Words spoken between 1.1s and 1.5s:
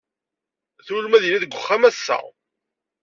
ad yili